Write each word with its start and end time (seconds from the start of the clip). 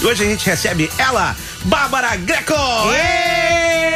E 0.00 0.06
hoje 0.06 0.24
a 0.24 0.26
gente 0.26 0.44
recebe 0.46 0.90
ela, 0.98 1.36
Bárbara 1.64 2.16
Greco! 2.16 2.54
Êêêê! 2.92 3.86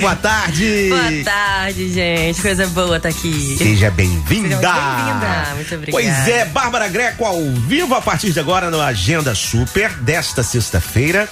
Boa 0.00 0.16
tarde! 0.16 0.88
Boa 0.88 1.24
tarde, 1.24 1.92
gente. 1.92 2.42
Coisa 2.42 2.66
boa 2.68 3.00
tá 3.00 3.08
aqui. 3.08 3.56
Seja 3.56 3.90
bem-vinda! 3.90 4.56
Seja 4.56 4.62
bem-vinda. 4.62 5.54
Muito 5.54 5.74
obrigada. 5.74 5.90
Pois 5.92 6.28
é, 6.28 6.44
Bárbara 6.46 6.88
Greco 6.88 7.24
ao 7.24 7.40
vivo 7.52 7.94
a 7.94 8.02
partir 8.02 8.32
de 8.32 8.40
agora 8.40 8.70
no 8.70 8.80
Agenda 8.80 9.34
Super 9.34 9.90
desta 9.94 10.42
sexta-feira. 10.42 11.28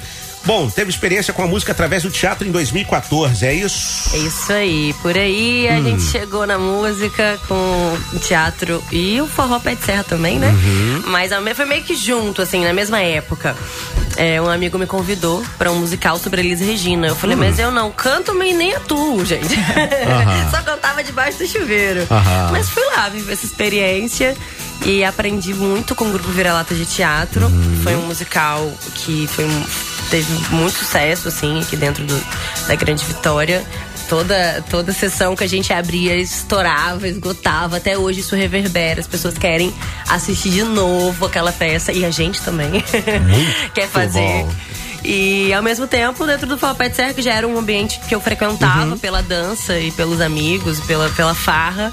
Bom, 0.46 0.68
teve 0.68 0.90
experiência 0.90 1.32
com 1.32 1.42
a 1.42 1.46
música 1.46 1.72
através 1.72 2.02
do 2.02 2.10
teatro 2.10 2.46
em 2.46 2.50
2014, 2.52 3.46
é 3.46 3.54
isso? 3.54 4.14
É 4.14 4.18
isso 4.18 4.52
aí. 4.52 4.94
Por 5.00 5.16
aí 5.16 5.66
a 5.68 5.80
gente 5.80 6.02
chegou 6.02 6.46
na 6.46 6.58
música 6.58 7.38
com 7.48 7.96
o 8.12 8.18
teatro 8.18 8.82
e 8.92 9.18
o 9.22 9.26
forró 9.26 9.58
pé 9.58 9.74
de 9.74 9.82
serra 9.84 10.04
também, 10.04 10.38
né? 10.38 10.54
Mas 11.06 11.32
a 11.32 11.40
minha 11.40 11.54
foi 11.54 11.64
meio 11.64 11.82
que 11.82 11.96
junto, 11.96 12.42
assim, 12.42 12.62
na 12.62 12.74
mesma 12.74 13.00
época. 13.00 13.56
É, 14.16 14.40
um 14.40 14.48
amigo 14.48 14.78
me 14.78 14.86
convidou 14.86 15.42
pra 15.58 15.72
um 15.72 15.76
musical 15.76 16.18
sobre 16.18 16.42
Elis 16.42 16.60
Regina. 16.60 17.06
Eu 17.08 17.16
falei, 17.16 17.36
mas 17.36 17.58
eu 17.58 17.70
não 17.72 17.90
canto 17.90 18.32
nem 18.34 18.54
nem 18.54 18.74
atuo, 18.74 19.24
gente. 19.24 19.48
Só 20.52 20.62
cantava 20.62 21.02
debaixo 21.02 21.38
do 21.38 21.48
chuveiro. 21.48 22.06
Aham. 22.10 22.50
Mas 22.52 22.68
fui 22.68 22.84
lá 22.94 23.08
viver 23.08 23.32
essa 23.32 23.46
experiência 23.46 24.36
e 24.84 25.02
aprendi 25.02 25.54
muito 25.54 25.94
com 25.94 26.04
o 26.04 26.10
grupo 26.12 26.28
Vira-Lata 26.30 26.74
de 26.74 26.84
Teatro. 26.84 27.50
Foi 27.82 27.96
um 27.96 28.02
musical 28.02 28.70
que 28.94 29.26
foi 29.26 29.46
um- 29.46 29.64
teve 30.14 30.32
muito 30.54 30.78
sucesso, 30.78 31.26
assim, 31.26 31.60
aqui 31.60 31.76
dentro 31.76 32.04
do- 32.04 32.24
da 32.68 32.74
Grande 32.76 33.04
Vitória. 33.04 33.64
Toda, 34.08 34.62
toda 34.70 34.92
sessão 34.92 35.34
que 35.34 35.42
a 35.42 35.46
gente 35.48 35.72
abria 35.72 36.14
estourava, 36.16 37.08
esgotava. 37.08 37.78
Até 37.78 37.98
hoje 37.98 38.20
isso 38.20 38.36
reverbera. 38.36 39.00
As 39.00 39.06
pessoas 39.08 39.36
querem 39.36 39.74
assistir 40.08 40.50
de 40.50 40.62
novo 40.62 41.26
aquela 41.26 41.50
peça. 41.50 41.90
E 41.90 42.04
a 42.04 42.10
gente 42.12 42.40
também 42.42 42.70
quer 43.74 43.88
fazer. 43.88 44.20
bom. 44.20 44.54
E 45.02 45.52
ao 45.52 45.62
mesmo 45.62 45.86
tempo, 45.86 46.24
dentro 46.26 46.46
do 46.46 46.56
de 46.56 46.94
Serra, 46.96 47.12
que 47.12 47.22
já 47.22 47.34
era 47.34 47.48
um 47.48 47.58
ambiente 47.58 47.98
que 48.08 48.14
eu 48.14 48.20
frequentava 48.20 48.96
pela 48.96 49.20
dança 49.22 49.78
e 49.78 49.90
pelos 49.90 50.20
amigos, 50.20 50.78
pela, 50.80 51.08
pela 51.10 51.34
farra, 51.34 51.92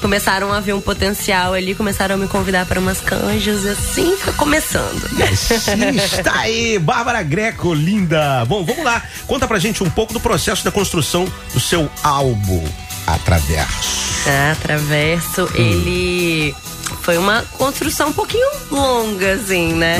começaram 0.00 0.52
a 0.52 0.60
ver 0.60 0.72
um 0.72 0.80
potencial 0.80 1.52
ali, 1.52 1.74
começaram 1.74 2.14
a 2.14 2.18
me 2.18 2.28
convidar 2.28 2.66
para 2.66 2.80
umas 2.80 3.00
canjas 3.00 3.64
e 3.64 3.68
assim 3.70 4.16
foi 4.16 4.32
começando. 4.34 5.02
Está 5.96 6.40
aí, 6.40 6.78
Bárbara 6.78 7.22
Greco, 7.22 7.74
linda. 7.74 8.44
Bom, 8.44 8.64
vamos 8.64 8.84
lá. 8.84 9.02
Conta 9.26 9.46
pra 9.46 9.58
gente 9.58 9.82
um 9.82 9.90
pouco 9.90 10.12
do 10.12 10.20
processo 10.20 10.64
da 10.64 10.70
construção 10.70 11.26
do 11.52 11.60
seu 11.60 11.90
álbum 12.02 12.64
Atraverso. 13.06 14.28
Ah, 14.28 14.54
Traverso, 14.60 15.48
ele 15.54 16.54
foi 17.02 17.16
uma 17.16 17.42
construção 17.56 18.08
um 18.08 18.12
pouquinho 18.12 18.46
longa, 18.70 19.32
assim, 19.32 19.72
né? 19.72 19.98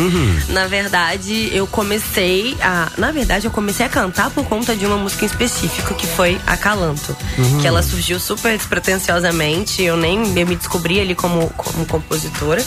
Na 0.48 0.66
verdade, 0.66 1.50
eu 1.52 1.66
comecei 1.66 2.56
a. 2.60 2.90
Na 2.98 3.10
verdade, 3.10 3.46
eu 3.46 3.50
comecei 3.50 3.86
a 3.86 3.88
cantar 3.88 4.30
por 4.30 4.44
conta 4.44 4.76
de 4.76 4.84
uma 4.84 4.96
música 4.96 5.24
em 5.24 5.26
específico, 5.28 5.94
que 5.94 6.06
foi 6.06 6.40
Acalanto. 6.46 7.16
Que 7.60 7.66
ela 7.66 7.82
surgiu 7.82 8.20
super 8.20 8.56
despretensiosamente. 8.56 9.82
Eu 9.82 9.96
nem 9.96 10.38
eu 10.38 10.46
me 10.46 10.56
descobri 10.56 11.00
ali 11.00 11.14
como, 11.14 11.48
como 11.56 11.86
compositora. 11.86 12.62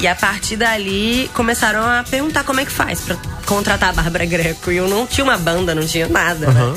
E 0.00 0.06
a 0.06 0.14
partir 0.14 0.56
dali 0.56 1.30
começaram 1.34 1.82
a 1.82 2.04
perguntar 2.04 2.44
como 2.44 2.60
é 2.60 2.64
que 2.64 2.72
faz 2.72 3.00
pra 3.00 3.16
contratar 3.46 3.90
a 3.90 3.92
Bárbara 3.92 4.24
Greco. 4.24 4.70
E 4.70 4.76
eu 4.76 4.88
não 4.88 5.06
tinha 5.06 5.24
uma 5.24 5.36
banda, 5.36 5.74
não 5.74 5.86
tinha 5.86 6.08
nada, 6.08 6.50
né? 6.52 6.74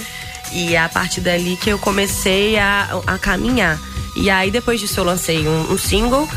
E 0.52 0.76
é 0.76 0.80
a 0.80 0.90
partir 0.90 1.22
dali 1.22 1.58
que 1.58 1.70
eu 1.70 1.78
comecei 1.78 2.58
a, 2.58 3.02
a 3.06 3.18
caminhar. 3.18 3.80
E 4.16 4.32
aí, 4.32 4.50
depois 4.50 4.80
disso, 4.80 5.00
eu 5.00 5.04
lancei 5.04 5.48
um, 5.48 5.72
um 5.74 5.78
single, 5.78 6.28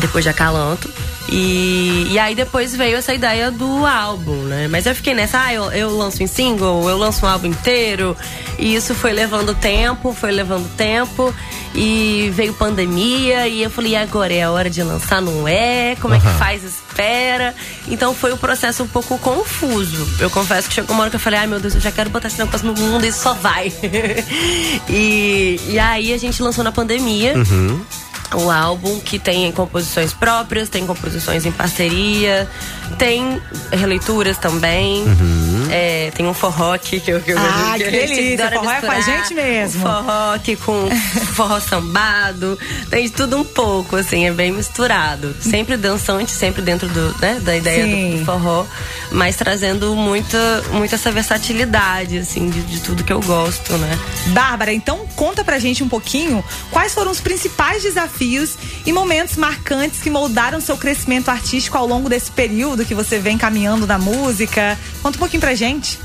depois 0.00 0.24
de 0.24 0.30
Acalanto. 0.30 0.90
E, 1.28 2.06
e 2.10 2.18
aí 2.18 2.34
depois 2.34 2.74
veio 2.74 2.96
essa 2.96 3.12
ideia 3.12 3.50
do 3.50 3.84
álbum, 3.84 4.42
né? 4.42 4.68
Mas 4.68 4.86
eu 4.86 4.94
fiquei 4.94 5.12
nessa, 5.12 5.42
ah, 5.42 5.52
eu, 5.52 5.64
eu 5.72 5.96
lanço 5.96 6.22
em 6.22 6.26
single, 6.26 6.88
eu 6.88 6.96
lanço 6.96 7.26
um 7.26 7.28
álbum 7.28 7.48
inteiro. 7.48 8.16
E 8.58 8.74
isso 8.74 8.94
foi 8.94 9.12
levando 9.12 9.54
tempo, 9.54 10.12
foi 10.12 10.30
levando 10.30 10.68
tempo. 10.76 11.34
E 11.74 12.30
veio 12.34 12.54
pandemia, 12.54 13.46
e 13.48 13.62
eu 13.62 13.68
falei, 13.68 13.92
e 13.92 13.96
agora 13.96 14.32
é 14.32 14.44
a 14.44 14.50
hora 14.50 14.70
de 14.70 14.82
lançar, 14.82 15.20
não 15.20 15.46
é? 15.46 15.94
Como 16.00 16.14
é 16.14 16.18
que 16.18 16.28
faz? 16.38 16.64
Espera. 16.64 17.54
Então 17.86 18.14
foi 18.14 18.32
um 18.32 18.36
processo 18.38 18.82
um 18.82 18.88
pouco 18.88 19.18
confuso. 19.18 20.08
Eu 20.18 20.30
confesso 20.30 20.68
que 20.68 20.74
chegou 20.74 20.94
uma 20.94 21.02
hora 21.02 21.10
que 21.10 21.16
eu 21.16 21.20
falei, 21.20 21.40
ai 21.40 21.46
meu 21.46 21.60
Deus, 21.60 21.74
eu 21.74 21.80
já 21.80 21.92
quero 21.92 22.08
botar 22.08 22.28
esse 22.28 22.38
negócio 22.38 22.66
no 22.66 22.72
mundo 22.72 23.04
e 23.04 23.12
só 23.12 23.34
vai. 23.34 23.70
e, 24.88 25.60
e 25.68 25.78
aí 25.78 26.14
a 26.14 26.18
gente 26.18 26.42
lançou 26.42 26.64
na 26.64 26.72
pandemia. 26.72 27.34
O 28.34 28.50
álbum 28.50 28.98
que 29.00 29.18
tem 29.18 29.50
composições 29.52 30.12
próprias, 30.12 30.68
tem 30.68 30.86
composições 30.86 31.46
em 31.46 31.52
parceria, 31.52 32.48
tem 32.98 33.40
releituras 33.72 34.36
também. 34.38 35.04
É, 35.70 36.10
tem 36.14 36.26
um 36.26 36.34
forró 36.34 36.74
aqui 36.74 37.00
que 37.00 37.10
eu, 37.10 37.20
que 37.20 37.32
eu 37.32 37.38
Ah, 37.38 37.74
que 37.76 37.84
delícia, 37.84 38.50
forró 38.50 38.70
é 38.70 38.80
com 38.80 38.90
a 38.90 39.00
gente 39.00 39.34
mesmo. 39.34 39.82
Forró 39.82 40.34
aqui 40.34 40.56
com 40.56 40.88
forró 41.34 41.60
sambado, 41.60 42.58
tem 42.90 43.04
de 43.04 43.10
tudo 43.10 43.36
um 43.36 43.44
pouco, 43.44 43.96
assim, 43.96 44.26
é 44.26 44.32
bem 44.32 44.52
misturado. 44.52 45.34
Sempre 45.40 45.76
dançante, 45.76 46.30
sempre 46.30 46.62
dentro 46.62 46.88
do, 46.88 47.18
né, 47.20 47.40
da 47.40 47.56
ideia 47.56 47.84
Sim. 47.84 48.18
do 48.18 48.24
forró, 48.24 48.66
mas 49.10 49.36
trazendo 49.36 49.94
muita, 49.94 50.62
muita 50.72 50.94
essa 50.94 51.10
versatilidade, 51.10 52.18
assim, 52.18 52.48
de, 52.48 52.62
de 52.62 52.80
tudo 52.80 53.04
que 53.04 53.12
eu 53.12 53.20
gosto, 53.20 53.72
né? 53.78 53.98
Bárbara, 54.28 54.72
então 54.72 55.06
conta 55.14 55.44
pra 55.44 55.58
gente 55.58 55.82
um 55.82 55.88
pouquinho 55.88 56.44
quais 56.70 56.94
foram 56.94 57.10
os 57.10 57.20
principais 57.20 57.82
desafios 57.82 58.56
e 58.84 58.92
momentos 58.92 59.36
marcantes 59.36 60.00
que 60.00 60.10
moldaram 60.10 60.60
seu 60.60 60.76
crescimento 60.76 61.28
artístico 61.28 61.76
ao 61.76 61.86
longo 61.86 62.08
desse 62.08 62.30
período 62.30 62.84
que 62.84 62.94
você 62.94 63.18
vem 63.18 63.36
caminhando 63.36 63.86
na 63.86 63.98
música. 63.98 64.78
Conta 65.02 65.16
um 65.16 65.20
pouquinho 65.20 65.40
pra 65.40 65.54
gente. 65.56 65.98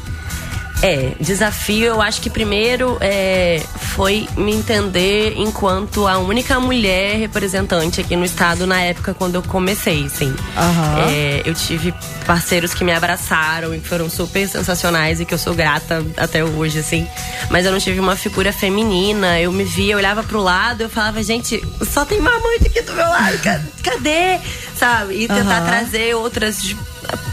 É, 0.83 1.11
desafio, 1.19 1.85
eu 1.85 2.01
acho 2.01 2.19
que 2.21 2.27
primeiro 2.27 2.97
é, 3.01 3.61
foi 3.93 4.27
me 4.35 4.51
entender 4.51 5.35
enquanto 5.37 6.07
a 6.07 6.17
única 6.17 6.59
mulher 6.59 7.19
representante 7.19 8.01
aqui 8.01 8.15
no 8.15 8.25
estado 8.25 8.65
na 8.65 8.81
época 8.81 9.13
quando 9.13 9.35
eu 9.35 9.43
comecei, 9.43 10.09
sim. 10.09 10.35
Aham. 10.57 11.05
É, 11.07 11.43
eu 11.45 11.53
tive 11.53 11.93
parceiros 12.25 12.73
que 12.73 12.83
me 12.83 12.91
abraçaram 12.91 13.75
e 13.75 13.79
que 13.79 13.87
foram 13.87 14.09
super 14.09 14.47
sensacionais 14.49 15.19
e 15.21 15.25
que 15.25 15.35
eu 15.35 15.37
sou 15.37 15.53
grata 15.53 16.03
até 16.17 16.43
hoje, 16.43 16.79
assim. 16.79 17.07
Mas 17.51 17.63
eu 17.63 17.71
não 17.71 17.79
tive 17.79 17.99
uma 17.99 18.15
figura 18.15 18.51
feminina, 18.51 19.39
eu 19.39 19.51
me 19.51 19.63
via, 19.63 19.93
eu 19.93 19.97
olhava 19.99 20.23
pro 20.23 20.41
lado, 20.41 20.81
eu 20.81 20.89
falava, 20.89 21.21
gente, 21.21 21.63
só 21.93 22.05
tem 22.05 22.19
mamãe 22.19 22.57
aqui 22.65 22.81
do 22.81 22.93
meu 22.93 23.05
lado, 23.07 23.37
ca- 23.37 23.61
cadê? 23.83 24.39
Sabe? 24.75 25.13
E 25.13 25.27
tentar 25.27 25.59
Aham. 25.59 25.67
trazer 25.67 26.15
outras 26.15 26.59
de, 26.59 26.75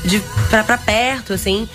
de, 0.05 0.21
pra, 0.51 0.63
pra 0.65 0.77
perto, 0.77 1.33
assim. 1.33 1.67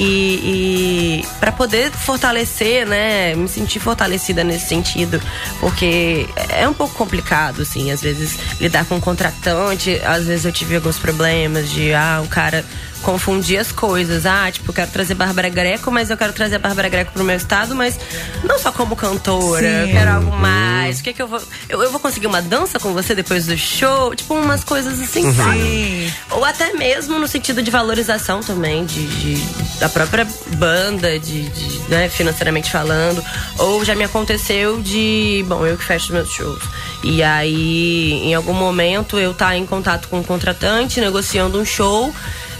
E, 0.00 1.22
e 1.24 1.26
para 1.40 1.50
poder 1.50 1.90
fortalecer, 1.90 2.86
né, 2.86 3.34
me 3.34 3.48
sentir 3.48 3.80
fortalecida 3.80 4.44
nesse 4.44 4.68
sentido, 4.68 5.20
porque 5.58 6.28
é 6.50 6.68
um 6.68 6.72
pouco 6.72 6.94
complicado, 6.94 7.62
assim, 7.62 7.90
às 7.90 8.00
vezes 8.00 8.38
lidar 8.60 8.84
com 8.84 8.94
um 8.94 9.00
contratante, 9.00 10.00
às 10.04 10.26
vezes 10.26 10.44
eu 10.44 10.52
tive 10.52 10.76
alguns 10.76 10.98
problemas 10.98 11.68
de, 11.68 11.92
ah, 11.92 12.22
o 12.24 12.28
cara 12.28 12.64
confundir 13.02 13.58
as 13.58 13.70
coisas, 13.72 14.26
ah, 14.26 14.50
tipo, 14.50 14.70
eu 14.70 14.74
quero 14.74 14.90
trazer 14.90 15.14
Bárbara 15.14 15.48
Greco, 15.48 15.90
mas 15.90 16.10
eu 16.10 16.16
quero 16.16 16.32
trazer 16.32 16.56
a 16.56 16.58
Bárbara 16.58 16.88
Greco 16.88 17.12
pro 17.12 17.24
meu 17.24 17.36
estado, 17.36 17.74
mas 17.74 17.98
não 18.44 18.58
só 18.58 18.70
como 18.72 18.94
cantora, 18.96 19.66
eu 19.66 19.86
Sim. 19.86 19.92
quero 19.92 20.10
algo 20.12 20.36
mais, 20.36 21.00
o 21.00 21.02
que 21.02 21.12
que 21.12 21.22
eu 21.22 21.28
vou, 21.28 21.40
eu, 21.68 21.82
eu 21.82 21.90
vou 21.90 22.00
conseguir 22.00 22.26
uma 22.26 22.42
dança 22.42 22.78
com 22.78 22.92
você 22.92 23.14
depois 23.14 23.46
do 23.46 23.56
show, 23.56 24.14
tipo, 24.14 24.34
umas 24.34 24.64
coisas 24.64 25.00
assim, 25.00 25.32
sabe? 25.34 25.58
Sim. 25.60 26.12
Ou 26.32 26.44
até 26.44 26.72
mesmo 26.74 27.18
no 27.18 27.28
sentido 27.28 27.62
de 27.62 27.70
valorização 27.70 28.40
também, 28.40 28.84
de, 28.84 29.06
de- 29.06 29.78
da 29.78 29.88
própria 29.88 30.26
banda, 30.56 31.18
de, 31.18 31.48
de, 31.48 31.78
né, 31.88 32.08
financeiramente 32.08 32.70
falando. 32.70 33.24
Ou 33.58 33.84
já 33.84 33.94
me 33.94 34.04
aconteceu 34.04 34.80
de, 34.80 35.44
bom, 35.48 35.64
eu 35.66 35.76
que 35.76 35.84
fecho 35.84 36.12
meus 36.12 36.30
shows. 36.30 36.62
E 37.04 37.22
aí, 37.22 38.12
em 38.24 38.34
algum 38.34 38.52
momento, 38.52 39.18
eu 39.18 39.30
estar 39.30 39.56
em 39.56 39.64
contato 39.64 40.08
com 40.08 40.18
um 40.18 40.22
contratante, 40.22 41.00
negociando 41.00 41.60
um 41.60 41.64
show, 41.64 42.12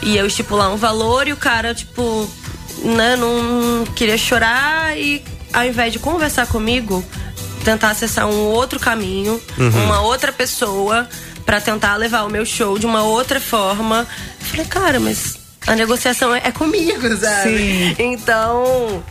e 0.02 0.16
eu 0.16 0.26
estipular 0.26 0.72
um 0.72 0.76
valor 0.76 1.26
e 1.28 1.32
o 1.32 1.36
cara, 1.36 1.74
tipo, 1.74 2.28
né, 2.82 3.16
não 3.16 3.84
queria 3.94 4.18
chorar 4.18 4.96
e 4.96 5.22
ao 5.52 5.64
invés 5.64 5.92
de 5.92 5.98
conversar 5.98 6.46
comigo, 6.46 7.04
tentar 7.64 7.90
acessar 7.90 8.26
um 8.26 8.38
outro 8.38 8.78
caminho, 8.78 9.40
uma 9.84 10.00
outra 10.00 10.32
pessoa 10.32 11.08
pra 11.44 11.60
tentar 11.60 11.96
levar 11.96 12.24
o 12.24 12.28
meu 12.28 12.44
show 12.44 12.78
de 12.78 12.86
uma 12.86 13.02
outra 13.02 13.40
forma. 13.40 14.06
Eu 14.40 14.46
falei, 14.46 14.66
cara, 14.66 15.00
mas 15.00 15.36
a 15.66 15.74
negociação 15.74 16.34
é, 16.34 16.42
é 16.44 16.52
comigo, 16.52 17.16
sabe? 17.16 17.56
Sim. 17.56 17.96
Então, 17.98 19.02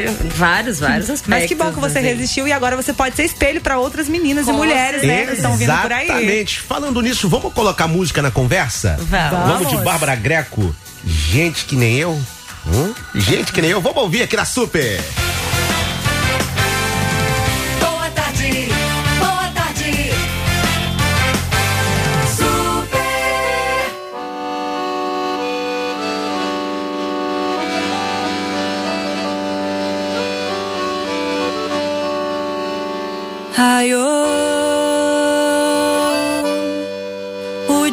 tem 0.00 0.06
vários, 0.36 0.78
vários 0.78 1.08
aspectos. 1.08 1.28
Mas 1.28 1.46
que 1.46 1.54
bom 1.54 1.72
que 1.72 1.80
você 1.80 1.98
assim. 1.98 2.08
resistiu 2.08 2.46
e 2.46 2.52
agora 2.52 2.76
você 2.76 2.92
pode 2.92 3.16
ser 3.16 3.24
espelho 3.24 3.60
para 3.60 3.78
outras 3.78 4.08
meninas 4.08 4.46
e 4.46 4.50
Com 4.50 4.56
mulheres, 4.56 5.02
né? 5.02 5.26
Que 5.26 5.32
estão 5.32 5.56
vindo 5.56 5.72
por 5.80 5.92
aí. 5.92 6.04
Exatamente. 6.04 6.60
Falando 6.60 7.00
nisso, 7.00 7.28
vamos 7.28 7.52
colocar 7.52 7.86
música 7.86 8.20
na 8.20 8.30
conversa? 8.30 8.96
Vamos. 9.00 9.48
Vamos 9.48 9.70
de 9.70 9.76
Bárbara 9.78 10.14
Greco. 10.14 10.74
Gente 11.04 11.64
que 11.64 11.76
nem 11.76 11.96
eu. 11.96 12.20
Hum? 12.66 12.94
Gente 13.14 13.52
que 13.52 13.62
nem 13.62 13.70
eu. 13.70 13.80
Vamos 13.80 14.02
ouvir 14.02 14.22
aqui 14.22 14.36
na 14.36 14.44
Super. 14.44 15.00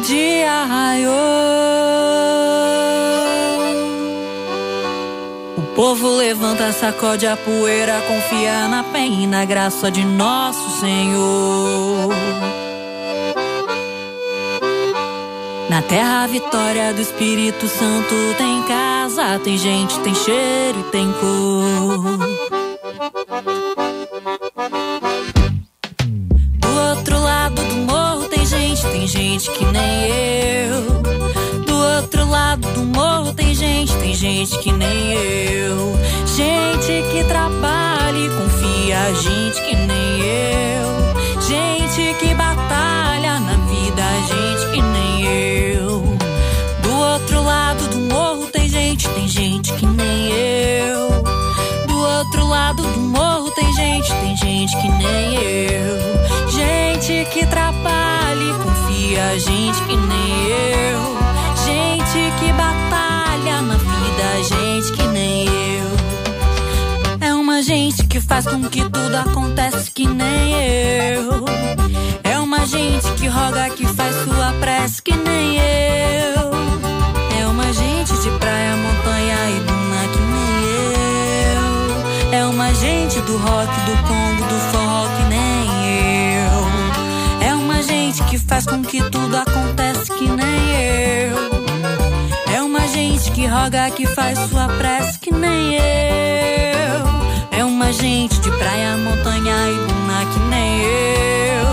Dia 0.06 0.64
raiou. 0.64 1.14
O 5.56 5.62
povo 5.74 6.08
levanta, 6.16 6.72
sacode 6.72 7.26
a 7.26 7.36
poeira, 7.36 8.00
confia 8.06 8.68
na 8.68 8.84
fé 8.84 9.06
e 9.06 9.26
na 9.26 9.44
graça 9.44 9.90
de 9.90 10.04
nosso 10.04 10.80
Senhor. 10.80 12.14
Na 15.68 15.82
terra 15.82 16.24
a 16.24 16.26
vitória 16.26 16.92
do 16.92 17.00
Espírito 17.00 17.66
Santo 17.66 18.14
tem 18.36 18.62
casa, 18.62 19.38
tem 19.40 19.58
gente, 19.58 19.98
tem 20.00 20.14
cheiro 20.14 20.80
e 20.80 20.90
tem 20.90 21.12
cor. 21.12 22.63
Gente, 34.24 34.58
que 34.58 34.72
nem 34.72 35.12
eu. 35.12 35.94
Gente 36.34 37.04
que 37.12 37.24
trabalha 37.24 38.16
e 38.16 38.28
confia, 38.30 39.14
gente 39.16 39.60
que 39.60 39.76
nem 39.76 40.20
eu. 40.22 41.42
Gente 41.42 42.14
que 42.18 42.34
batalha 42.34 43.38
na 43.40 43.52
vida, 43.68 44.02
gente 44.26 44.72
que 44.72 44.80
nem 44.80 45.26
eu. 45.26 46.16
Do 46.82 46.96
outro 46.96 47.44
lado 47.44 47.86
do 47.88 47.98
morro 47.98 48.46
tem 48.46 48.66
gente, 48.66 49.06
tem 49.10 49.28
gente 49.28 49.74
que 49.74 49.84
nem 49.84 50.30
eu. 50.30 51.22
Do 51.86 51.98
outro 51.98 52.48
lado 52.48 52.82
do 52.82 53.00
morro 53.00 53.50
tem 53.50 53.70
gente, 53.74 54.10
tem 54.10 54.34
gente 54.38 54.74
que 54.80 54.88
nem 54.88 55.34
eu. 55.34 56.48
Gente 56.48 57.28
que 57.30 57.44
trabalha 57.44 58.42
e 58.42 58.54
confia, 58.54 59.38
gente 59.38 59.82
que 59.82 59.94
nem 59.94 60.46
eu. 60.48 61.03
Faz 68.34 68.46
com 68.46 68.62
que 68.64 68.82
tudo 68.90 69.16
acontece 69.16 69.92
que 69.92 70.08
nem 70.08 70.52
eu. 70.54 71.44
É 72.24 72.36
uma 72.40 72.66
gente 72.66 73.06
que 73.12 73.28
roga, 73.28 73.70
que 73.70 73.86
faz 73.86 74.12
sua 74.24 74.52
prece 74.58 75.00
que 75.00 75.14
nem 75.14 75.56
eu. 75.56 76.50
É 77.40 77.46
uma 77.46 77.72
gente 77.72 78.12
de 78.12 78.30
praia, 78.40 78.76
montanha 78.76 79.36
e 79.50 79.60
duna 79.60 80.08
que 80.12 80.18
nem 80.34 80.52
eu. 81.52 82.38
É 82.40 82.46
uma 82.46 82.74
gente 82.74 83.20
do 83.20 83.36
rock, 83.36 83.72
do 83.86 84.02
congo, 84.08 84.44
do 84.48 84.58
forró 84.72 85.06
que 85.16 85.22
nem 85.28 85.68
eu. 86.42 87.48
É 87.50 87.54
uma 87.54 87.80
gente 87.84 88.20
que 88.24 88.36
faz 88.36 88.66
com 88.66 88.82
que 88.82 89.00
tudo 89.10 89.36
acontece 89.36 90.10
que 90.10 90.28
nem 90.28 91.30
eu. 91.30 92.52
É 92.52 92.60
uma 92.60 92.84
gente 92.88 93.30
que 93.30 93.46
roga, 93.46 93.88
que 93.92 94.06
faz 94.06 94.40
sua 94.50 94.66
prece 94.66 95.20
que 95.20 95.32
nem 95.32 95.76
eu. 95.76 96.63
Gente 98.00 98.40
de 98.40 98.50
praia, 98.50 98.96
montanha 98.96 99.56
e 99.70 99.74
duna 99.86 100.26
que 100.26 100.38
nem 100.50 100.82
eu. 100.82 101.66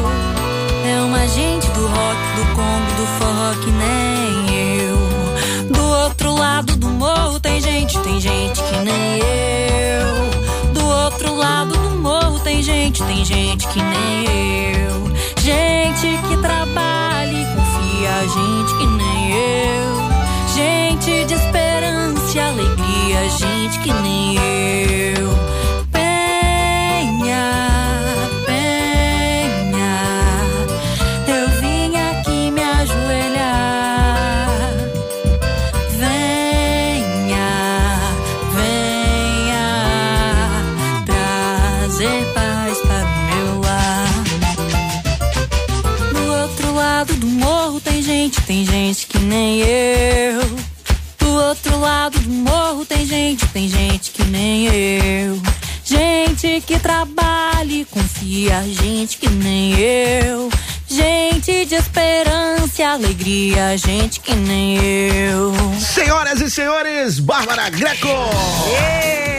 É 0.85 1.01
uma 1.01 1.27
gente 1.27 1.67
do 1.71 1.87
rock, 1.87 2.19
do 2.35 2.45
congo, 2.55 2.91
do 2.95 3.05
forró 3.17 3.53
que 3.63 3.71
nem 3.71 4.79
eu. 4.79 4.97
Do 5.73 5.83
outro 6.03 6.35
lado 6.35 6.75
do 6.75 6.87
morro 6.89 7.39
tem 7.39 7.59
gente, 7.59 7.97
tem 7.99 8.21
gente 8.21 8.61
que 8.61 8.77
nem 8.77 9.19
eu. 9.19 10.73
Do 10.73 10.85
outro 10.85 11.35
lado 11.35 11.73
do 11.73 11.89
morro 11.99 12.39
tem 12.39 12.61
gente, 12.61 13.03
tem 13.03 13.25
gente 13.25 13.67
que 13.67 13.81
nem 13.81 14.25
eu. 14.75 15.11
Gente 15.41 16.19
que 16.27 16.37
trabalha 16.37 17.31
e 17.31 17.45
confia, 17.55 18.27
gente 18.27 18.77
que 18.77 18.85
nem 18.85 19.31
eu. 19.31 19.91
Gente 20.53 21.25
de 21.25 21.33
esperança 21.33 22.37
e 22.37 22.39
alegria, 22.39 23.29
gente 23.29 23.79
que 23.79 23.91
nem 23.91 24.35
eu. 24.35 25.20
E 63.31 63.57
alegria, 63.57 63.77
gente 63.77 64.19
que 64.19 64.35
nem 64.35 64.77
eu. 64.77 65.53
Senhoras 65.79 66.41
e 66.41 66.49
senhores, 66.49 67.19
Bárbara 67.19 67.69
Greco! 67.69 68.07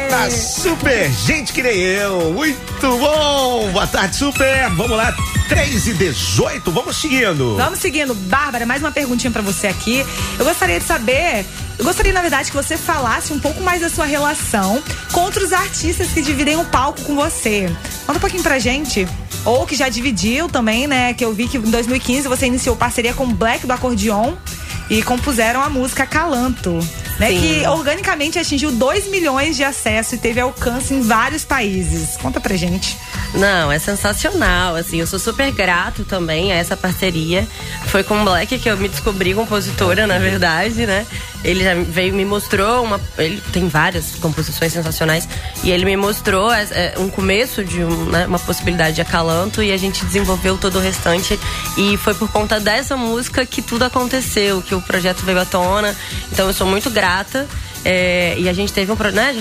Tá 0.09 0.31
super, 0.31 1.11
gente 1.11 1.52
que 1.52 1.62
nem 1.62 1.76
eu. 1.76 2.33
Muito 2.33 2.99
bom! 2.99 3.71
Boa 3.71 3.87
tarde, 3.87 4.17
super. 4.17 4.71
Vamos 4.71 4.97
lá, 4.97 5.14
3 5.49 5.88
e 5.88 5.95
18, 5.95 6.71
vamos 6.71 6.97
seguindo. 6.97 7.57
Vamos 7.57 7.81
seguindo. 7.81 8.14
Bárbara, 8.14 8.64
mais 8.64 8.83
uma 8.83 8.90
perguntinha 8.90 9.31
pra 9.31 9.43
você 9.43 9.67
aqui. 9.67 10.05
Eu 10.38 10.45
gostaria 10.45 10.81
de 10.81 10.87
saber, 10.87 11.45
eu 11.78 11.85
gostaria, 11.85 12.12
na 12.12 12.23
verdade, 12.23 12.50
que 12.50 12.57
você 12.57 12.78
falasse 12.78 13.33
um 13.33 13.38
pouco 13.38 13.62
mais 13.62 13.83
da 13.83 13.90
sua 13.90 14.07
relação 14.07 14.83
com 15.12 15.21
outros 15.21 15.52
artistas 15.52 16.09
que 16.09 16.23
dividem 16.23 16.57
o 16.57 16.64
palco 16.64 17.02
com 17.02 17.14
você. 17.14 17.71
Conta 18.07 18.19
um 18.19 18.21
pouquinho 18.21 18.43
pra 18.43 18.59
gente. 18.59 19.07
Ou 19.45 19.67
que 19.67 19.75
já 19.75 19.89
dividiu 19.89 20.49
também, 20.49 20.87
né? 20.87 21.15
Que 21.15 21.25
eu 21.25 21.33
vi 21.33 21.49
que 21.49 21.59
em 21.59 21.71
2015 21.71 22.29
você 22.29 22.47
iniciou 22.47 22.77
parceria 22.77 23.13
com 23.13 23.25
o 23.25 23.35
Black 23.35 23.67
do 23.67 23.73
Acordeon 23.73 24.35
e 24.89 25.03
compuseram 25.03 25.63
a 25.63 25.69
música 25.69 26.07
Calanto. 26.07 26.79
Né, 27.19 27.29
Sim. 27.29 27.41
que 27.41 27.67
organicamente 27.67 28.39
atingiu 28.39 28.73
2 28.73 29.09
milhões 29.09 29.55
de 29.55 29.63
acesso 29.63 30.15
e 30.15 30.19
teve 30.19 30.41
alcance 30.41 30.95
em 30.95 31.03
vários 31.03 31.45
países. 31.45 32.17
Conta 32.17 32.41
pra 32.41 32.57
gente. 32.57 32.97
Não, 33.35 33.73
é 33.73 33.79
sensacional, 33.79 34.77
assim, 34.77 35.01
eu 35.01 35.07
sou 35.07 35.19
super 35.19 35.51
grato 35.53 36.05
também 36.05 36.53
a 36.53 36.57
essa 36.57 36.77
parceria. 36.77 37.49
Foi 37.87 38.05
com 38.05 38.21
o 38.21 38.25
Black 38.25 38.59
que 38.59 38.69
eu 38.69 38.77
me 38.77 38.89
descobri 38.89 39.33
compositora, 39.33 40.07
na 40.07 40.19
verdade, 40.19 40.87
né? 40.87 41.07
Ele 41.43 41.65
já 41.65 41.75
veio 41.75 42.15
me 42.15 42.25
mostrou 42.25 42.85
uma, 42.85 43.01
ele 43.19 43.43
tem 43.53 43.69
várias 43.69 44.17
composições 44.17 44.73
sensacionais 44.73 45.27
e 45.65 45.71
ele 45.71 45.85
me 45.85 45.97
mostrou 45.97 46.53
é, 46.53 46.62
é, 46.71 46.95
um 46.99 47.09
começo 47.09 47.65
de 47.65 47.83
um, 47.83 48.05
né, 48.05 48.27
uma 48.27 48.39
possibilidade 48.39 48.97
de 48.97 49.01
acalanto 49.01 49.62
e 49.62 49.73
a 49.73 49.77
gente 49.77 50.05
desenvolveu 50.05 50.57
todo 50.57 50.77
o 50.77 50.81
restante 50.81 51.39
e 51.77 51.97
foi 51.97 52.15
por 52.15 52.31
conta 52.31 52.61
dessa 52.61 52.97
música 52.97 53.45
que 53.45 53.61
tudo 53.61 53.85
aconteceu, 53.85 54.62
que 54.62 54.75
o 54.75 54.81
projeto 54.81 55.25
veio 55.25 55.41
à 55.41 55.45
tona. 55.45 55.97
Então 56.31 56.47
eu 56.47 56.53
sou 56.53 56.67
muito 56.67 56.91
grata 56.91 57.49
é, 57.85 58.37
e 58.39 58.49
a 58.49 58.53
gente 58.53 58.73
teve 58.73 58.93
um, 58.93 58.97
né, 59.12 59.35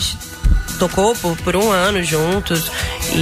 tocou 0.82 1.16
por, 1.16 1.38
por 1.38 1.56
um 1.56 1.70
ano 1.72 2.02
juntos 2.04 2.72
E, 3.14 3.18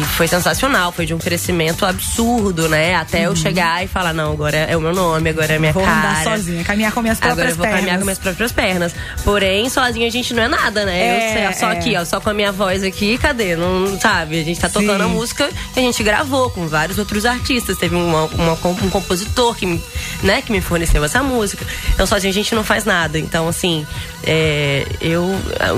e 0.00 0.04
foi 0.16 0.26
sensacional, 0.28 0.92
foi 0.92 1.04
de 1.04 1.12
um 1.12 1.18
crescimento 1.18 1.84
absurdo, 1.84 2.68
né? 2.68 2.94
Até 2.94 3.26
eu 3.26 3.34
chegar 3.36 3.82
e 3.84 3.88
falar, 3.88 4.12
não, 4.14 4.32
agora 4.32 4.56
é 4.56 4.76
o 4.76 4.80
meu 4.80 4.94
nome, 4.94 5.30
agora 5.30 5.52
é 5.52 5.56
a 5.56 5.58
minha 5.60 5.72
Vou 5.72 5.82
cara. 5.84 5.98
andar 5.98 6.22
sozinha, 6.24 6.62
caminhar 6.64 6.92
com 6.92 7.02
minhas 7.02 7.18
próprias 7.18 7.38
Agora 7.38 7.50
eu 7.52 7.56
vou 7.56 7.64
pernas. 7.64 7.80
caminhar 7.80 7.98
com 7.98 8.04
minhas 8.04 8.18
próprias 8.18 8.52
pernas. 8.52 8.94
Porém, 9.24 9.68
sozinha 9.68 10.06
a 10.06 10.10
gente 10.10 10.32
não 10.32 10.42
é 10.44 10.48
nada, 10.48 10.84
né? 10.86 10.98
É, 10.98 11.46
eu 11.48 11.52
sei, 11.52 11.60
só 11.60 11.70
é. 11.70 11.76
aqui, 11.78 11.96
ó, 11.96 12.04
só 12.04 12.20
com 12.20 12.30
a 12.30 12.34
minha 12.34 12.52
voz 12.52 12.82
aqui, 12.84 13.18
cadê? 13.18 13.56
Não 13.56 13.98
sabe? 14.00 14.40
A 14.40 14.44
gente 14.44 14.60
tá 14.60 14.68
tocando 14.68 14.98
Sim. 14.98 15.04
a 15.04 15.08
música 15.08 15.48
que 15.74 15.80
a 15.80 15.82
gente 15.82 16.02
gravou 16.04 16.48
com 16.50 16.66
vários 16.68 16.98
outros 16.98 17.26
artistas. 17.26 17.76
Teve 17.76 17.94
uma- 17.96 18.24
uma- 18.26 18.52
um 18.64 18.90
compositor 18.90 19.54
que, 19.56 19.66
me- 19.66 19.82
né, 20.22 20.40
que 20.40 20.52
me 20.52 20.60
forneceu 20.60 21.02
essa 21.04 21.22
música. 21.22 21.66
Então, 21.92 22.06
sozinha 22.06 22.30
a 22.30 22.34
gente 22.34 22.54
não 22.54 22.62
faz 22.64 22.84
nada. 22.84 23.18
Então, 23.18 23.48
assim, 23.48 23.84
é, 24.24 24.86
eu, 25.00 25.26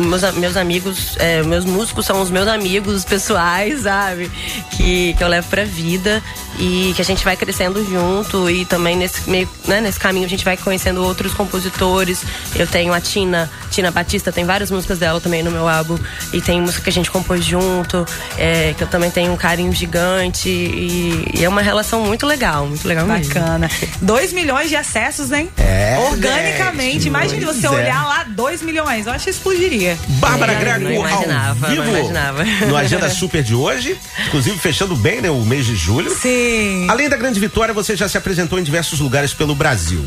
meus, 0.01 0.23
meus 0.35 0.57
amigos, 0.57 1.17
é, 1.25 1.43
meus 1.43 1.65
músicos 1.65 2.05
são 2.05 2.21
os 2.21 2.29
meus 2.31 2.47
amigos 2.47 3.03
pessoais, 3.03 3.83
sabe? 3.83 4.31
Que, 4.73 5.15
que 5.15 5.25
eu 5.25 5.29
levo 5.29 5.49
pra 5.49 5.65
vida 5.65 6.23
e 6.59 6.93
que 6.95 7.01
a 7.01 7.05
gente 7.05 7.25
vai 7.25 7.35
crescendo 7.35 7.83
junto 7.83 8.51
e 8.51 8.67
também 8.67 8.95
nesse 8.95 9.29
meio, 9.29 9.49
né, 9.67 9.81
nesse 9.81 9.99
caminho 9.99 10.27
a 10.27 10.29
gente 10.29 10.45
vai 10.45 10.59
conhecendo 10.59 11.03
outros 11.03 11.33
compositores. 11.33 12.23
Eu 12.55 12.67
tenho 12.67 12.93
a 12.93 13.01
Tina, 13.01 13.51
Tina 13.75 13.91
Batista, 13.91 14.31
tem 14.31 14.45
várias 14.45 14.71
músicas 14.71 15.01
dela 15.01 15.21
também 15.21 15.43
no 15.43 15.51
meu 15.51 15.69
álbum 15.69 15.99
e 16.33 16.41
tem 16.41 16.61
música 16.61 16.81
que 16.81 16.91
a 16.91 16.93
gente 16.93 17.11
compôs 17.11 17.45
junto, 17.45 18.07
é, 18.39 18.73
que 18.77 18.85
eu 18.85 18.87
também 18.87 19.11
tenho 19.11 19.33
um 19.33 19.37
carinho 19.37 19.73
gigante 19.73 20.49
e, 20.49 21.33
e 21.35 21.45
é 21.45 21.49
uma 21.49 21.61
relação 21.61 22.01
muito 22.03 22.25
legal, 22.25 22.69
muito 22.69 22.87
legal 22.87 23.05
mesmo. 23.05 23.35
Bacana. 23.35 23.69
2 24.01 24.33
milhões 24.33 24.69
de 24.69 24.77
acessos, 24.77 25.33
hein? 25.33 25.51
É, 25.57 25.99
Organicamente. 26.09 27.09
Imagine 27.09 27.45
pois 27.45 27.57
você 27.57 27.67
é. 27.67 27.71
olhar 27.71 28.07
lá 28.07 28.25
2 28.25 28.63
milhões. 28.63 29.09
Eu 29.09 29.13
acho 29.13 29.25
que 29.25 29.31
explodiria. 29.31 29.99
Bárbara 30.21 30.53
É, 30.53 30.61
Greco 30.61 30.81
não 30.81 30.93
imaginava, 30.93 31.67
ao 31.67 31.75
não 31.75 31.83
vivo 31.85 31.97
imaginava. 31.97 32.45
no 32.69 32.77
Agenda 32.77 33.11
Super 33.15 33.43
de 33.43 33.57
hoje, 33.57 33.99
inclusive 34.29 34.57
fechando 34.57 34.95
bem, 34.95 35.21
né, 35.21 35.31
o 35.31 35.45
mês 35.45 35.67
de 35.67 35.75
julho. 35.75 36.15
Sim. 36.15 36.87
Além 36.89 37.09
da 37.09 37.17
grande 37.17 37.41
vitória, 37.41 37.75
você 37.75 37.97
já 37.97 38.09
se 38.09 38.17
apresentou 38.17 38.57
em 38.57 38.63
diversos 38.63 39.01
lugares 39.01 39.35
pelo 39.35 39.53
Brasil. 39.53 40.05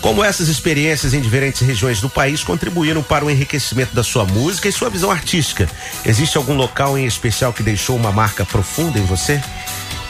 Como 0.00 0.24
essas 0.24 0.48
experiências 0.48 1.12
em 1.12 1.20
diferentes 1.20 1.60
regiões 1.60 2.00
do 2.00 2.08
país 2.08 2.42
contribuíram 2.42 3.02
para 3.02 3.24
o 3.24 3.30
enriquecimento 3.30 3.94
da 3.94 4.02
sua 4.02 4.24
música 4.24 4.66
e 4.66 4.72
sua 4.72 4.88
visão 4.88 5.10
artística? 5.10 5.68
Existe 6.06 6.38
algum 6.38 6.54
local 6.54 6.96
em 6.96 7.04
especial 7.04 7.52
que 7.52 7.62
deixou 7.62 7.96
uma 7.96 8.10
marca 8.10 8.44
profunda 8.44 8.98
em 8.98 9.04
você? 9.04 9.40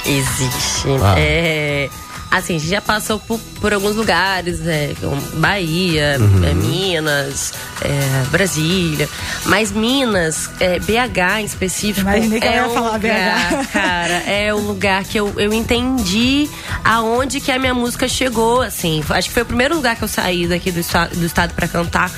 Existe. 0.05 0.89
Ah. 1.03 1.15
É, 1.19 1.89
assim, 2.31 2.57
a 2.57 2.59
gente 2.59 2.71
já 2.71 2.81
passou 2.81 3.19
por, 3.19 3.39
por 3.61 3.73
alguns 3.73 3.97
lugares, 3.97 4.65
é, 4.67 4.95
como 5.01 5.21
Bahia, 5.41 6.17
Uhum. 6.19 6.45
é, 6.45 6.55
Minas, 6.55 7.53
é, 7.83 8.25
Brasília. 8.31 9.09
Mas 9.47 9.71
Minas, 9.73 10.49
é, 10.61 10.79
BH 10.79 11.41
em 11.41 11.45
específico. 11.45 12.01
Imaginei 12.09 12.41
que 12.41 12.47
é 12.47 12.57
ela 12.57 12.69
ia 12.69 12.75
falar 12.75 12.93
lugar, 12.95 13.51
BH. 13.65 13.67
Cara, 13.73 14.15
é 14.27 14.55
o 14.55 14.59
lugar 14.59 15.05
que 15.05 15.19
eu, 15.19 15.33
eu 15.39 15.53
entendi 15.53 16.49
aonde 16.85 17.41
que 17.41 17.51
a 17.53 17.59
minha 17.59 17.75
música 17.75 18.09
chegou, 18.09 18.63
assim. 18.63 19.03
Acho 19.11 19.29
que 19.29 19.35
foi 19.35 19.43
o 19.43 19.47
primeiro 19.47 19.75
lugar 19.75 19.97
que 19.97 20.03
eu 20.05 20.09
saí 20.09 20.47
daqui 20.47 20.71
do, 20.73 20.81
esta- 20.81 21.07
do 21.07 21.27
estado 21.27 21.53
pra 21.55 21.67
cantar. 21.69 22.11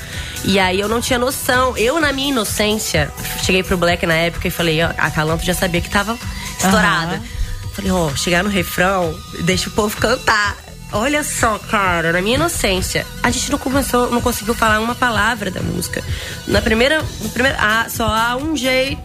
E 0.45 0.59
aí 0.59 0.81
eu 0.81 0.89
não 0.89 1.01
tinha 1.01 1.19
noção. 1.21 1.77
Eu, 1.77 2.01
na 2.01 2.13
minha 2.13 2.31
inocência, 2.31 3.11
cheguei 3.45 3.63
pro 3.63 3.77
Black 3.77 4.05
na 4.07 4.15
época 4.15 4.49
e 4.49 4.51
falei, 4.51 4.83
ó, 4.83 4.91
a 4.99 5.09
Calanto 5.11 5.45
já 5.45 5.55
sabia 5.55 5.81
que 5.81 5.89
tava 5.89 6.19
estourada. 6.59 7.21
Falei, 7.73 7.91
ó, 7.91 8.15
chegar 8.15 8.45
no 8.45 8.51
refrão, 8.51 9.19
deixa 9.41 9.69
o 9.69 9.73
povo 9.73 9.97
cantar. 9.97 10.57
Olha 10.93 11.25
só, 11.25 11.59
cara, 11.59 12.13
na 12.13 12.21
minha 12.21 12.35
inocência, 12.35 13.07
a 13.23 13.31
gente 13.31 13.51
não 13.51 13.59
começou, 13.59 14.11
não 14.11 14.21
conseguiu 14.21 14.55
falar 14.55 14.79
uma 14.79 14.95
palavra 14.95 15.51
da 15.51 15.63
música. 15.63 16.05
Na 16.47 16.61
primeira, 16.61 17.01
no 17.01 17.31
ah, 17.59 17.87
só 17.89 18.07
há 18.07 18.37
um 18.37 18.55
jeito, 18.55 19.01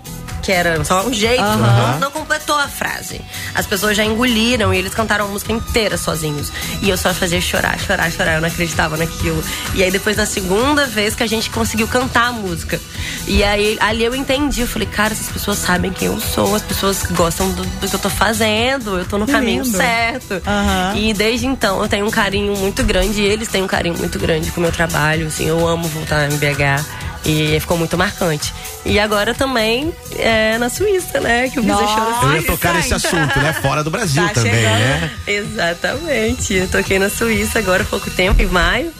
que 0.47 0.51
era 0.53 0.81
só 0.85 1.05
um 1.05 1.11
jeito, 1.11 1.43
não, 1.43 1.99
não 1.99 2.09
completou 2.09 2.55
a 2.57 2.69
frase. 2.69 3.19
As 3.53 3.65
pessoas 3.67 3.97
já 3.97 4.05
engoliram 4.05 4.73
e 4.73 4.77
eles 4.77 4.93
cantaram 4.93 5.25
a 5.25 5.27
música 5.27 5.51
inteira 5.51 5.97
sozinhos. 5.97 6.53
E 6.81 6.89
eu 6.89 6.97
só 6.97 7.13
fazia 7.13 7.41
chorar, 7.41 7.77
chorar, 7.77 8.09
chorar, 8.09 8.35
eu 8.35 8.39
não 8.41 8.47
acreditava 8.47 8.95
naquilo. 8.95 9.43
E 9.75 9.83
aí 9.83 9.91
depois 9.91 10.15
na 10.15 10.25
segunda 10.25 10.85
vez 10.87 11.15
que 11.15 11.21
a 11.21 11.27
gente 11.27 11.49
conseguiu 11.49 11.85
cantar 11.89 12.27
a 12.27 12.31
música. 12.31 12.79
E 13.27 13.43
aí 13.43 13.77
ali 13.81 14.05
eu 14.05 14.15
entendi, 14.15 14.61
eu 14.61 14.67
falei, 14.67 14.87
cara, 14.87 15.11
essas 15.11 15.27
pessoas 15.27 15.57
sabem 15.57 15.91
quem 15.91 16.07
eu 16.07 16.17
sou, 16.21 16.55
as 16.55 16.61
pessoas 16.61 17.03
gostam 17.11 17.51
do, 17.51 17.65
do 17.65 17.89
que 17.89 17.95
eu 17.97 17.99
tô 17.99 18.09
fazendo, 18.09 18.99
eu 18.99 19.05
tô 19.05 19.17
no 19.17 19.25
Que 19.25 19.33
caminho 19.33 19.63
lindo. 19.65 19.75
certo. 19.75 20.41
Aham. 20.47 20.93
E 20.95 21.13
desde 21.13 21.45
então 21.45 21.81
eu 21.81 21.89
tenho 21.89 22.05
um 22.07 22.11
carinho 22.11 22.55
muito 22.55 22.85
grande, 22.85 23.19
e 23.21 23.25
eles 23.25 23.49
têm 23.49 23.61
um 23.63 23.67
carinho 23.67 23.97
muito 23.97 24.17
grande 24.17 24.49
com 24.51 24.61
o 24.61 24.63
meu 24.63 24.71
trabalho, 24.71 25.27
assim, 25.27 25.45
eu 25.45 25.67
amo 25.67 25.89
voltar 25.89 26.31
em 26.31 26.37
BH. 26.37 26.85
E 27.25 27.59
ficou 27.59 27.75
muito 27.77 27.97
marcante. 27.97 28.53
E 28.87 28.99
agora 28.99 29.33
também 29.33 29.93
é 30.17 30.57
na 30.57 30.69
Suíça, 30.69 31.19
né? 31.19 31.49
Que 31.49 31.59
o 31.59 31.63
Nossa. 31.63 31.85
Choro 31.87 32.33
Eu 32.33 32.41
ia 32.41 32.43
tocar 32.43 32.73
nesse 32.73 32.93
assunto, 32.93 33.37
né? 33.39 33.53
Fora 33.61 33.83
do 33.83 33.91
Brasil 33.91 34.23
Tá 34.27 34.33
também, 34.33 34.53
chegando. 34.53 34.79
né? 34.79 35.11
Exatamente. 35.27 36.53
Eu 36.53 36.67
toquei 36.69 36.97
na 36.97 37.09
Suíça 37.09 37.59
agora 37.59 37.83
há 37.83 37.85
pouco 37.85 38.09
tempo, 38.09 38.41
em 38.41 38.45
maio. 38.45 38.91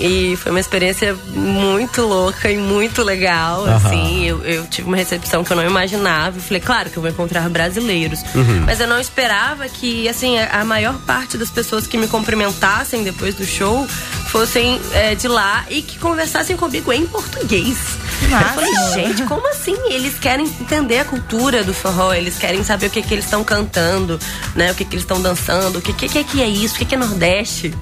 E 0.00 0.36
foi 0.36 0.52
uma 0.52 0.60
experiência 0.60 1.12
muito 1.34 2.02
louca 2.02 2.48
e 2.48 2.56
muito 2.56 3.02
legal, 3.02 3.64
Aham. 3.66 3.76
assim. 3.76 4.24
Eu, 4.26 4.44
eu 4.44 4.64
tive 4.68 4.86
uma 4.86 4.96
recepção 4.96 5.42
que 5.42 5.52
eu 5.52 5.56
não 5.56 5.64
imaginava. 5.66 6.38
Eu 6.38 6.40
falei, 6.42 6.60
claro 6.60 6.88
que 6.88 6.96
eu 6.96 7.02
vou 7.02 7.10
encontrar 7.10 7.48
brasileiros. 7.50 8.22
Uhum. 8.32 8.62
Mas 8.64 8.78
eu 8.78 8.86
não 8.86 9.00
esperava 9.00 9.68
que, 9.68 10.08
assim, 10.08 10.38
a 10.38 10.60
a 10.60 10.64
maior 10.64 10.94
parte 11.00 11.36
das 11.36 11.50
pessoas 11.50 11.86
que 11.86 11.98
me 11.98 12.06
cumprimentassem 12.06 13.02
depois 13.02 13.34
do 13.34 13.44
show 13.44 13.86
fossem 14.28 14.80
é, 14.92 15.14
de 15.16 15.26
lá 15.26 15.64
e 15.68 15.82
que 15.82 15.98
conversassem 15.98 16.56
comigo 16.56 16.92
em 16.92 17.04
português. 17.06 17.76
Massa. 18.28 18.44
Eu 18.44 18.54
falei, 18.54 18.74
gente, 18.94 19.22
como 19.24 19.48
assim? 19.50 19.76
Eles 19.90 20.18
querem 20.18 20.46
entender 20.46 21.00
a 21.00 21.04
cultura 21.04 21.62
do 21.62 21.72
forró, 21.72 22.12
eles 22.12 22.36
querem 22.36 22.62
saber 22.64 22.86
o 22.86 22.90
que, 22.90 23.02
que 23.02 23.14
eles 23.14 23.24
estão 23.24 23.44
cantando, 23.44 24.18
né? 24.54 24.72
O 24.72 24.74
que, 24.74 24.84
que 24.84 24.94
eles 24.94 25.04
estão 25.04 25.20
dançando, 25.20 25.78
o 25.78 25.82
que, 25.82 25.92
que, 25.92 26.24
que 26.24 26.42
é 26.42 26.46
isso, 26.46 26.74
o 26.74 26.78
que, 26.78 26.84
que 26.84 26.94
é 26.94 26.98
Nordeste. 26.98 27.74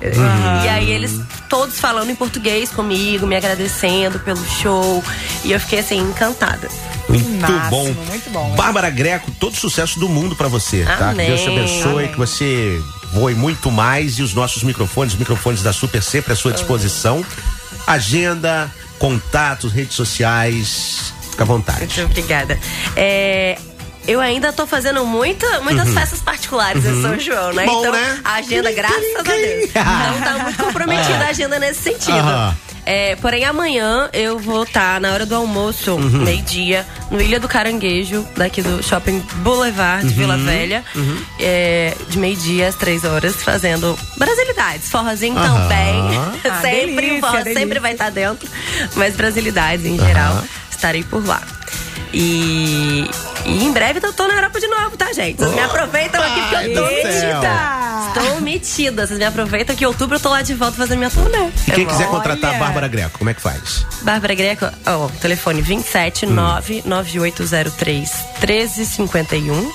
E 0.64 0.68
aí 0.68 0.90
eles 0.90 1.20
todos 1.48 1.78
falando 1.78 2.10
em 2.10 2.14
português 2.14 2.70
comigo, 2.70 3.26
me 3.26 3.36
agradecendo 3.36 4.18
pelo 4.20 4.44
show. 4.44 5.02
E 5.44 5.52
eu 5.52 5.60
fiquei 5.60 5.80
assim, 5.80 5.98
encantada. 5.98 6.68
Muito 7.08 7.28
Máximo, 7.30 7.70
bom. 7.70 7.84
muito 8.08 8.30
bom. 8.30 8.54
Bárbara 8.56 8.90
Greco, 8.90 9.30
todo 9.38 9.56
sucesso 9.56 9.98
do 10.00 10.08
mundo 10.08 10.34
pra 10.34 10.48
você, 10.48 10.84
tá? 10.84 10.96
Que 10.96 11.02
Amém. 11.04 11.26
Deus 11.28 11.40
te 11.40 11.48
abençoe, 11.48 11.92
Amém. 11.92 12.08
que 12.08 12.18
você 12.18 12.80
voe 13.12 13.34
muito 13.34 13.70
mais 13.70 14.18
e 14.18 14.22
os 14.22 14.34
nossos 14.34 14.62
microfones, 14.62 15.14
os 15.14 15.18
microfones 15.18 15.62
da 15.62 15.72
Super 15.72 16.02
sempre 16.02 16.32
à 16.32 16.36
sua 16.36 16.52
disposição. 16.52 17.24
Agenda, 17.86 18.70
contatos, 18.98 19.72
redes 19.72 19.94
sociais, 19.94 21.12
fica 21.30 21.44
à 21.44 21.46
vontade. 21.46 21.80
Muito 21.80 22.04
obrigada. 22.04 22.58
É, 22.96 23.58
eu 24.06 24.20
ainda 24.20 24.52
tô 24.52 24.66
fazendo 24.66 25.04
muita, 25.04 25.60
muitas 25.60 25.92
festas 25.92 26.20
particulares 26.20 26.84
em 26.84 27.02
São 27.02 27.18
João, 27.18 27.52
né? 27.52 27.64
Uhum. 27.64 27.72
Bom, 27.72 27.80
então, 27.80 27.92
né? 27.92 28.20
a 28.24 28.34
agenda, 28.34 28.72
graças 28.72 29.16
a 29.18 29.22
Deus. 29.22 29.70
Não 29.74 30.20
tá 30.22 30.38
muito 30.44 30.64
comprometida 30.64 31.18
a 31.26 31.28
agenda 31.28 31.58
nesse 31.58 31.82
sentido. 31.82 32.16
Aham. 32.16 32.56
É, 32.88 33.16
porém, 33.16 33.44
amanhã 33.44 34.08
eu 34.12 34.38
vou 34.38 34.62
estar 34.62 35.00
na 35.00 35.12
hora 35.12 35.26
do 35.26 35.34
almoço, 35.34 35.94
Uhum. 35.96 36.22
meio-dia, 36.22 36.86
no 37.10 37.20
Ilha 37.20 37.40
do 37.40 37.48
Caranguejo, 37.48 38.24
daqui 38.36 38.62
do 38.62 38.80
Shopping 38.80 39.18
Boulevard 39.42 40.06
de 40.06 40.12
Uhum. 40.12 40.18
Vila 40.20 40.36
Velha, 40.36 40.84
é, 41.40 41.96
de 42.08 42.16
meio-dia 42.16 42.68
às 42.68 42.76
três 42.76 43.02
horas, 43.04 43.34
fazendo 43.42 43.98
brasilidades. 44.16 44.88
Forrozinho 44.88 45.34
também. 45.34 45.96
Ah, 46.48 46.60
sempre 46.60 46.94
delícia, 46.94 47.16
o 47.16 47.20
forró 47.20 47.32
delícia. 47.42 47.54
sempre 47.60 47.78
vai 47.80 47.92
estar 47.92 48.10
dentro, 48.10 48.48
mas 48.94 49.16
brasilidades 49.16 49.84
em 49.84 49.98
geral, 49.98 50.44
estarei 50.70 51.02
por 51.02 51.26
lá. 51.26 51.42
E, 52.12 53.08
e 53.44 53.64
em 53.64 53.72
breve 53.72 54.00
eu 54.02 54.12
tô 54.12 54.26
na 54.26 54.34
Europa 54.34 54.58
de 54.60 54.66
novo, 54.66 54.96
tá, 54.96 55.12
gente? 55.12 55.38
Vocês 55.38 55.54
me 55.54 55.60
aproveitam 55.60 56.20
aqui 56.22 56.40
porque 56.40 56.56
eu 56.56 56.74
tô 56.74 56.86
metida. 56.86 57.50
Estou 58.08 58.40
metida. 58.40 59.06
Vocês 59.06 59.18
me 59.18 59.24
aproveitam 59.24 59.76
que 59.76 59.84
em 59.84 59.86
outubro 59.86 60.16
eu 60.16 60.20
tô 60.20 60.28
lá 60.28 60.42
de 60.42 60.54
volta 60.54 60.76
fazendo 60.76 60.98
minha 60.98 61.10
turnê. 61.10 61.48
E 61.66 61.70
quem 61.72 61.86
quiser 61.86 62.06
bom. 62.06 62.12
contratar 62.16 62.50
a 62.50 62.54
Olha. 62.54 62.64
Bárbara 62.64 62.88
Greco, 62.88 63.18
como 63.18 63.30
é 63.30 63.34
que 63.34 63.40
faz? 63.40 63.86
Bárbara 64.02 64.34
Greco, 64.34 64.66
ó, 64.86 65.08
telefone 65.20 65.62
27 65.62 66.26
99803 66.26 68.10
1351. 68.40 69.72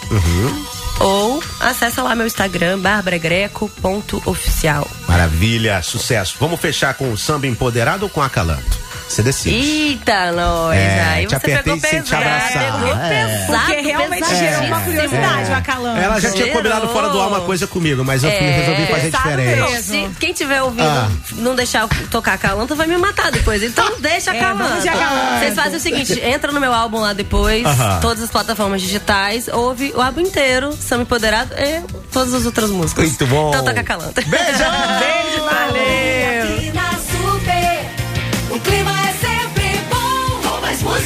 Ou 1.00 1.42
acessa 1.60 2.04
lá 2.04 2.14
meu 2.16 2.28
Instagram, 2.28 2.78
barbaragreco.oficial. 2.80 4.88
Maravilha, 5.08 5.82
sucesso. 5.82 6.36
Vamos 6.40 6.60
fechar 6.60 6.94
com 6.94 7.12
o 7.12 7.18
samba 7.18 7.48
empoderado 7.48 8.04
ou 8.04 8.10
com 8.10 8.22
acalanto? 8.22 8.80
Você 9.12 9.24
decide. 9.24 9.56
Eita, 9.56 10.32
nós! 10.32 10.78
É, 10.78 11.02
aí 11.02 11.28
te 11.28 11.34
você 11.36 11.40
pegou 11.42 11.76
te 11.76 11.82
pesado. 11.82 12.16
abraçar. 12.16 12.52
Pegou 12.82 12.96
É. 12.98 13.10
pesado. 13.28 13.66
Porque 13.66 13.82
realmente 13.82 14.36
gerou 14.36 14.62
uma 14.64 14.80
curiosidade, 14.82 15.52
o 15.52 15.56
acalanto. 15.56 16.00
Ela 16.02 16.20
já 16.22 16.30
tinha 16.32 16.46
Gerou. 16.46 16.58
combinado 16.58 16.88
fora 16.90 17.10
do 17.10 17.20
ar 17.22 17.28
uma 17.28 17.42
coisa 17.42 17.68
comigo, 17.68 18.06
mas 18.06 18.24
eu 18.24 18.30
fui- 18.32 18.40
É, 18.40 18.52
resolvi 18.62 18.86
fazer 18.92 19.12
diferente. 19.12 19.72
mesmo. 19.72 19.84
Se 19.84 20.10
quem 20.20 20.34
tiver 20.34 20.62
ouvindo 20.64 20.88
Ah. 20.88 21.10
não 21.34 21.56
deixar 21.56 21.82
eu 21.82 21.90
tocar 22.10 22.34
a 22.34 22.38
Calanta, 22.38 22.74
vai 22.74 22.88
me 22.88 22.98
matar 22.98 23.32
depois. 23.32 23.62
Então 23.62 24.00
deixa 24.00 24.32
a 24.32 24.36
É, 24.36 24.40
Calanta. 24.40 24.90
Acalanto. 24.90 25.40
Vocês 25.40 25.56
fazem 25.56 25.76
o 25.78 25.80
seguinte: 25.80 26.20
entra 26.24 26.52
no 26.52 26.60
meu 26.62 26.74
álbum 26.74 27.00
lá 27.00 27.12
depois, 27.14 27.66
Aham. 27.66 28.00
todas 28.00 28.24
as 28.24 28.30
plataformas 28.30 28.82
digitais, 28.82 29.48
ouve 29.50 29.92
o 29.96 30.02
álbum 30.02 30.22
inteiro, 30.22 30.72
Samba 30.80 31.02
Empoderado 31.04 31.54
e 31.58 31.82
todas 32.14 32.34
as 32.34 32.46
outras 32.46 32.70
músicas. 32.70 33.06
Muito 33.08 33.28
bom. 33.28 33.50
Então 33.50 33.66
toca 33.66 33.82
a 33.82 33.84
Calanta. 33.84 34.22
Beijo! 34.22 34.48
Beijo, 35.00 35.44
valeu! 35.44 36.21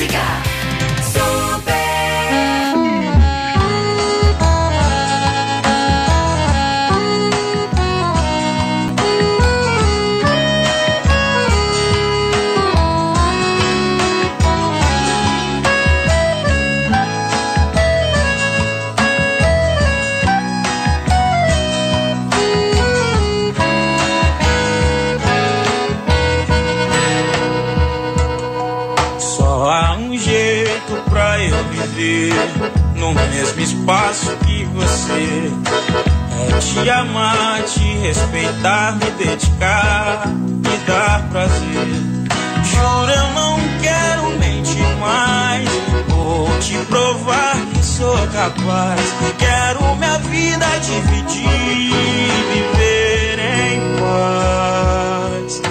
Música. 0.06 0.45
Super. 0.45 0.45
dividir, 50.86 51.92
viver 52.54 53.40
em 53.40 53.80
paz. 54.00 55.62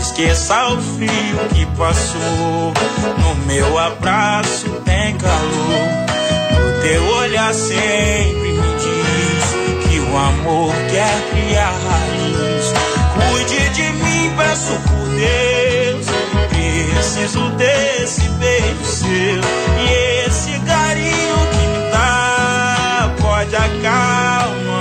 Esqueça 0.00 0.68
o 0.68 0.80
frio 0.80 1.38
que 1.54 1.66
passou. 1.76 2.72
No 3.18 3.34
meu 3.46 3.78
abraço 3.78 4.70
tem 4.84 5.16
calor. 5.18 6.04
No 6.52 6.82
teu 6.82 7.06
olhar 7.16 7.52
sempre 7.52 8.52
me 8.52 8.74
diz 8.78 9.88
que 9.88 10.00
o 10.00 10.16
amor 10.16 10.74
quer 10.90 11.14
criar 11.30 11.72
raiz. 11.86 12.72
Cuide 13.30 13.68
de 13.70 13.92
mim, 13.92 14.32
peço 14.36 14.72
por 14.88 15.08
Deus. 15.08 16.06
Preciso 16.94 17.50
desse 17.50 18.28
beijo 18.28 18.84
seu. 18.84 19.40
Yeah. 19.86 20.13
vida 23.54 23.68
calma. 23.82 24.73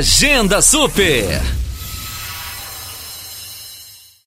Agenda 0.00 0.62
Super. 0.62 1.59